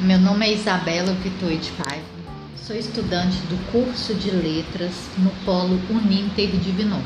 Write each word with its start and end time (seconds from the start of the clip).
Meu 0.00 0.16
nome 0.16 0.46
é 0.46 0.52
Isabela 0.52 1.12
Vitor 1.12 1.50
de 1.56 1.72
Paiva, 1.72 2.04
sou 2.56 2.76
estudante 2.76 3.36
do 3.48 3.72
curso 3.72 4.14
de 4.14 4.30
Letras 4.30 4.92
no 5.18 5.30
Polo 5.44 5.80
Uninter 5.90 6.50
Divinópolis. 6.50 7.02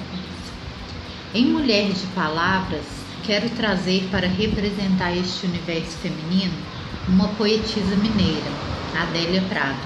Em 1.32 1.46
Mulher 1.46 1.90
de 1.90 2.06
Palavras, 2.08 2.84
quero 3.24 3.48
trazer 3.48 4.06
para 4.10 4.28
representar 4.28 5.16
este 5.16 5.46
universo 5.46 5.96
feminino 6.02 6.52
uma 7.08 7.28
poetisa 7.28 7.96
mineira, 7.96 8.50
Adélia 9.00 9.40
Prado. 9.48 9.80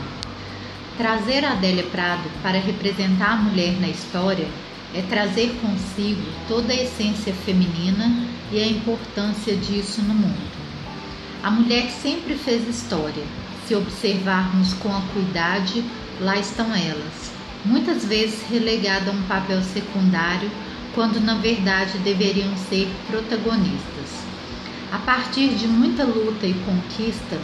Trazer 0.98 1.45
Adélia 1.45 1.84
Prado 1.84 2.29
para 2.43 2.59
representar 2.59 3.34
a 3.34 3.36
mulher 3.36 3.80
na 3.80 3.88
história 3.88 4.48
é 4.93 5.02
trazer 5.02 5.57
consigo 5.61 6.23
toda 6.48 6.73
a 6.73 6.82
essência 6.82 7.32
feminina 7.32 8.27
e 8.50 8.61
a 8.61 8.66
importância 8.66 9.54
disso 9.54 10.03
no 10.03 10.13
mundo. 10.13 10.65
A 11.46 11.50
mulher 11.53 11.91
sempre 12.03 12.35
fez 12.35 12.68
história. 12.68 13.23
Se 13.68 13.77
observarmos 13.77 14.75
com 14.75 14.89
acuidade, 14.89 15.85
lá 16.21 16.37
estão 16.37 16.75
elas, 16.75 17.31
muitas 17.64 18.04
vezes 18.04 18.43
relegadas 18.50 19.07
a 19.07 19.13
um 19.13 19.23
papel 19.29 19.63
secundário, 19.63 20.51
quando 20.93 21.21
na 21.21 21.37
verdade 21.37 21.99
deveriam 21.99 22.51
ser 22.68 22.89
protagonistas. 23.09 24.25
A 24.90 24.99
partir 24.99 25.51
de 25.51 25.68
muita 25.68 26.03
luta 26.03 26.49
e 26.49 26.54
conquista, 26.64 27.40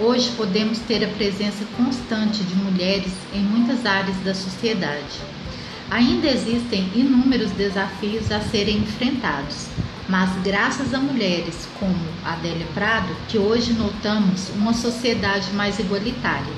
hoje 0.00 0.30
podemos 0.34 0.78
ter 0.78 1.04
a 1.04 1.08
presença 1.08 1.66
constante 1.76 2.42
de 2.42 2.54
mulheres 2.54 3.12
em 3.34 3.42
muitas 3.42 3.84
áreas 3.84 4.16
da 4.24 4.34
sociedade. 4.34 5.20
Ainda 5.90 6.26
existem 6.26 6.90
inúmeros 6.94 7.50
desafios 7.50 8.32
a 8.32 8.40
serem 8.40 8.78
enfrentados, 8.78 9.66
mas 10.12 10.30
graças 10.42 10.92
a 10.92 10.98
mulheres 10.98 11.66
como 11.80 11.96
Adélia 12.22 12.66
Prado, 12.74 13.16
que 13.28 13.38
hoje 13.38 13.72
notamos 13.72 14.50
uma 14.50 14.74
sociedade 14.74 15.50
mais 15.54 15.78
igualitária. 15.78 16.52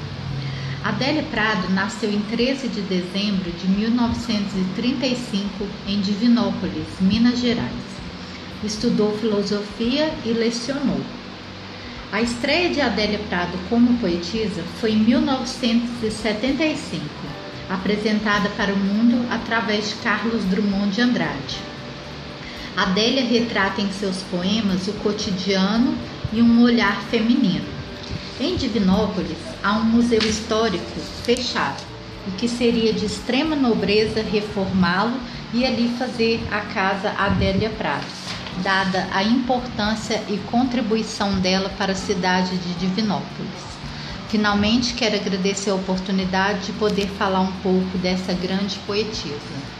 Adélia 0.82 1.22
Prado 1.30 1.72
nasceu 1.72 2.12
em 2.12 2.20
13 2.22 2.66
de 2.66 2.80
dezembro 2.80 3.52
de 3.52 3.68
1935 3.68 5.68
em 5.86 6.00
Divinópolis, 6.00 6.88
Minas 7.00 7.38
Gerais. 7.38 7.70
Estudou 8.64 9.16
filosofia 9.18 10.12
e 10.24 10.32
lecionou. 10.32 11.00
A 12.10 12.20
estreia 12.20 12.70
de 12.70 12.80
Adélia 12.80 13.20
Prado 13.28 13.56
como 13.70 13.96
poetisa 13.98 14.64
foi 14.80 14.94
em 14.94 14.98
1975, 14.98 17.04
apresentada 17.70 18.48
para 18.56 18.74
o 18.74 18.76
mundo 18.76 19.24
através 19.30 19.90
de 19.90 19.94
Carlos 20.02 20.42
Drummond 20.46 20.92
de 20.92 21.02
Andrade. 21.02 21.73
Adélia 22.76 23.24
retrata 23.24 23.80
em 23.80 23.92
seus 23.92 24.22
poemas 24.24 24.88
o 24.88 24.92
cotidiano 24.94 25.96
e 26.32 26.42
um 26.42 26.60
olhar 26.60 27.00
feminino. 27.02 27.66
Em 28.40 28.56
Divinópolis 28.56 29.38
há 29.62 29.74
um 29.74 29.84
museu 29.84 30.18
histórico 30.18 31.00
fechado 31.24 31.80
e 32.26 32.32
que 32.32 32.48
seria 32.48 32.92
de 32.92 33.06
extrema 33.06 33.54
nobreza 33.54 34.22
reformá-lo 34.22 35.14
e 35.52 35.64
ali 35.64 35.88
fazer 35.96 36.40
a 36.50 36.62
casa 36.62 37.10
Adélia 37.10 37.70
Prado, 37.70 38.06
dada 38.60 39.06
a 39.12 39.22
importância 39.22 40.20
e 40.28 40.36
contribuição 40.50 41.38
dela 41.38 41.70
para 41.78 41.92
a 41.92 41.96
cidade 41.96 42.56
de 42.58 42.74
Divinópolis. 42.74 43.74
Finalmente, 44.30 44.94
quero 44.94 45.14
agradecer 45.14 45.70
a 45.70 45.76
oportunidade 45.76 46.66
de 46.66 46.72
poder 46.72 47.06
falar 47.06 47.40
um 47.40 47.52
pouco 47.62 47.96
dessa 47.98 48.32
grande 48.32 48.80
poetisa. 48.80 49.73